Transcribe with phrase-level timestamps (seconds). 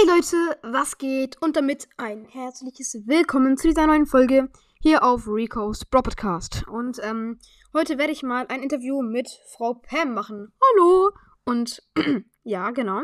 [0.00, 1.36] Hey Leute, was geht?
[1.42, 4.48] Und damit ein herzliches Willkommen zu dieser neuen Folge
[4.80, 6.66] hier auf Rico's Bro Podcast.
[6.68, 7.38] Und ähm,
[7.74, 10.52] heute werde ich mal ein Interview mit Frau Pam machen.
[10.62, 11.10] Hallo!
[11.44, 11.82] Und
[12.44, 13.02] ja, genau.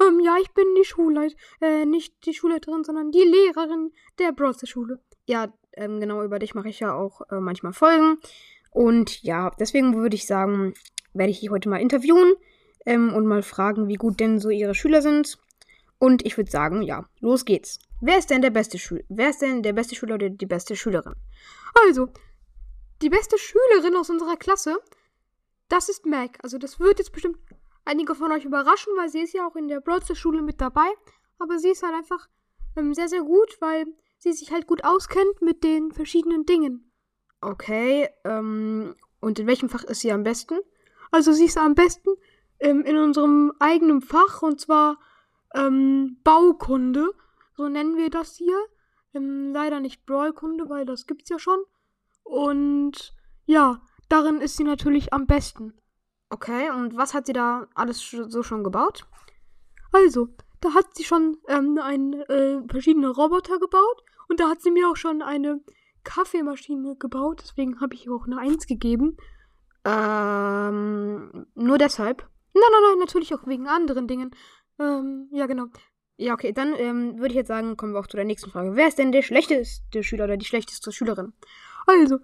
[0.00, 4.66] Ähm, ja, ich bin die Schulleit, äh, nicht die Schulleiterin, sondern die Lehrerin der Browser
[4.66, 4.98] Schule.
[5.26, 8.16] Ja, ähm, genau, über dich mache ich ja auch äh, manchmal Folgen.
[8.70, 10.72] Und ja, deswegen würde ich sagen,
[11.12, 12.32] werde ich dich heute mal interviewen
[12.86, 15.38] ähm, und mal fragen, wie gut denn so ihre Schüler sind.
[16.00, 17.78] Und ich würde sagen, ja, los geht's.
[18.00, 19.04] Wer ist denn der beste Schüler?
[19.10, 21.14] Wer ist denn der beste Schüler oder die beste Schülerin?
[21.86, 22.08] Also,
[23.02, 24.78] die beste Schülerin aus unserer Klasse,
[25.68, 26.38] das ist Mac.
[26.42, 27.36] Also, das wird jetzt bestimmt
[27.84, 30.88] einige von euch überraschen, weil sie ist ja auch in der Broadster Schule mit dabei.
[31.38, 32.30] Aber sie ist halt einfach
[32.76, 33.84] ähm, sehr, sehr gut, weil
[34.16, 36.90] sie sich halt gut auskennt mit den verschiedenen Dingen.
[37.42, 40.60] Okay, ähm, und in welchem Fach ist sie am besten?
[41.10, 42.08] Also, sie ist am besten
[42.58, 44.98] ähm, in unserem eigenen Fach und zwar
[45.54, 47.12] ähm, Baukunde.
[47.56, 48.58] So nennen wir das hier.
[49.14, 51.58] Ähm, leider nicht Brawlkunde, weil das gibt's ja schon.
[52.22, 53.14] Und
[53.46, 55.74] ja, darin ist sie natürlich am besten.
[56.28, 59.06] Okay, und was hat sie da alles so schon gebaut?
[59.92, 60.28] Also,
[60.60, 64.88] da hat sie schon ähm, ein, äh, verschiedene Roboter gebaut und da hat sie mir
[64.88, 65.60] auch schon eine
[66.04, 67.40] Kaffeemaschine gebaut.
[67.42, 69.16] Deswegen habe ich ihr auch eine Eins gegeben.
[69.84, 72.28] Ähm, nur deshalb.
[72.54, 74.30] Nein, nein, nein, natürlich auch wegen anderen Dingen.
[74.80, 75.66] Ähm, ja, genau.
[76.16, 78.74] Ja, okay, dann ähm, würde ich jetzt sagen, kommen wir auch zu der nächsten Frage.
[78.74, 81.32] Wer ist denn der schlechteste Schüler oder die schlechteste Schülerin?
[81.86, 82.18] Also,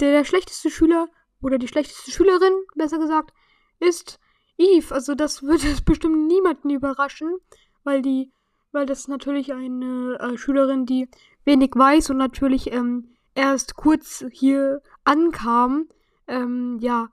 [0.00, 1.08] der, der schlechteste Schüler
[1.40, 3.32] oder die schlechteste Schülerin, besser gesagt,
[3.78, 4.18] ist
[4.56, 4.94] Eve.
[4.94, 7.36] Also, das wird jetzt bestimmt niemanden überraschen,
[7.84, 8.32] weil die,
[8.72, 11.08] weil das natürlich eine äh, Schülerin, die
[11.44, 15.88] wenig weiß und natürlich ähm, erst kurz hier ankam.
[16.26, 17.08] Ähm, ja,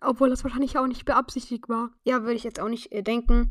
[0.00, 1.90] obwohl das wahrscheinlich auch nicht beabsichtigt war.
[2.04, 3.50] Ja, würde ich jetzt auch nicht äh, denken.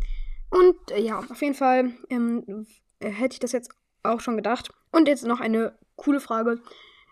[0.50, 2.66] Und äh, ja, auf jeden Fall ähm,
[3.00, 3.72] äh, hätte ich das jetzt
[4.04, 4.70] auch schon gedacht.
[4.92, 6.62] Und jetzt noch eine coole Frage.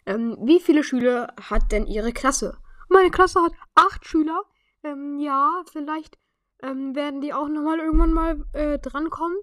[0.05, 2.57] Ähm, wie viele Schüler hat denn Ihre Klasse?
[2.89, 4.43] Meine Klasse hat acht Schüler.
[4.83, 6.17] Ähm, ja, vielleicht
[6.61, 9.37] ähm, werden die auch nochmal irgendwann mal äh, drankommen.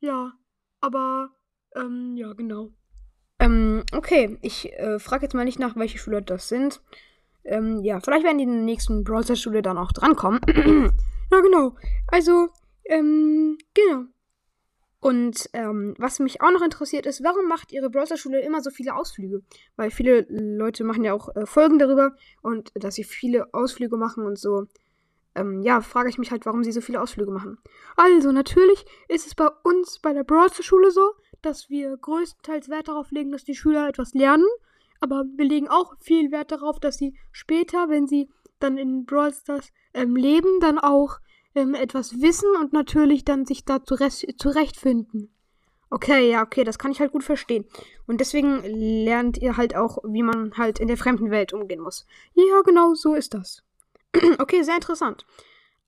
[0.00, 0.32] Ja,
[0.80, 1.30] aber
[1.74, 2.70] ähm, ja, genau.
[3.38, 6.80] Ähm, okay, ich äh, frage jetzt mal nicht nach, welche Schüler das sind.
[7.44, 10.40] Ähm, ja, vielleicht werden die in der nächsten Browser-Schule dann auch drankommen.
[11.30, 11.76] ja, genau.
[12.08, 12.48] Also,
[12.88, 14.04] ähm, genau.
[15.00, 18.94] Und ähm, was mich auch noch interessiert ist, warum macht Ihre Browser-Schule immer so viele
[18.94, 19.42] Ausflüge?
[19.76, 24.24] Weil viele Leute machen ja auch äh, Folgen darüber und dass sie viele Ausflüge machen
[24.24, 24.66] und so.
[25.34, 27.58] Ähm, ja, frage ich mich halt, warum sie so viele Ausflüge machen.
[27.94, 33.10] Also, natürlich ist es bei uns bei der Browser-Schule so, dass wir größtenteils Wert darauf
[33.10, 34.46] legen, dass die Schüler etwas lernen
[35.00, 39.32] aber wir legen auch viel Wert darauf, dass sie später, wenn sie dann in Brawl
[39.32, 41.18] Stars ähm, leben, dann auch
[41.56, 45.32] ähm, etwas wissen und natürlich dann sich da zurechtfinden.
[45.88, 47.64] Okay, ja, okay, das kann ich halt gut verstehen.
[48.06, 52.06] Und deswegen lernt ihr halt auch, wie man halt in der fremden Welt umgehen muss.
[52.34, 53.62] Ja, genau, so ist das.
[54.38, 55.24] okay, sehr interessant.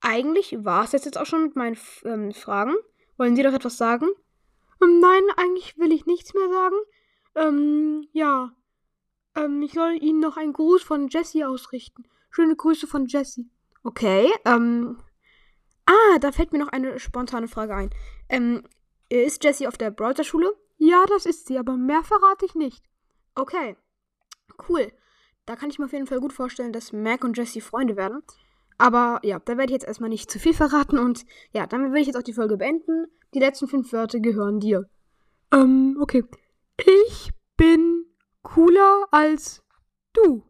[0.01, 2.75] Eigentlich war es jetzt auch schon mit meinen ähm, Fragen.
[3.17, 4.07] Wollen Sie doch etwas sagen?
[4.83, 6.77] Ähm, nein, eigentlich will ich nichts mehr sagen.
[7.35, 8.53] Ähm, ja.
[9.35, 12.05] Ähm, ich soll Ihnen noch einen Gruß von Jessie ausrichten.
[12.31, 13.51] Schöne Grüße von Jessie.
[13.83, 14.99] Okay, ähm.
[15.89, 17.91] Ah, da fällt mir noch eine spontane Frage ein.
[18.29, 18.63] Ähm,
[19.09, 20.55] ist Jessie auf der Browser-Schule?
[20.77, 22.85] Ja, das ist sie, aber mehr verrate ich nicht.
[23.35, 23.75] Okay.
[24.69, 24.93] Cool.
[25.47, 28.23] Da kann ich mir auf jeden Fall gut vorstellen, dass Mac und Jessie Freunde werden.
[28.77, 32.03] Aber ja, da werde ich jetzt erstmal nicht zu viel verraten und ja, damit will
[32.03, 33.07] ich jetzt auch die Folge beenden.
[33.33, 34.91] Die letzten fünf Wörter gehören dir.
[35.53, 36.23] Ähm, okay.
[36.77, 38.05] Ich bin
[38.43, 39.63] cooler als
[40.13, 40.48] du.